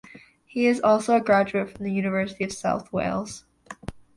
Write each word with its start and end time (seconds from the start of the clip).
He 0.47 0.65
is 0.65 0.81
also 0.81 1.15
a 1.15 1.21
graduate 1.21 1.67
of 1.67 1.77
the 1.77 1.91
University 1.91 2.43
of 2.43 2.49
New 2.49 2.55
South 2.55 2.91
Wales. 2.91 3.45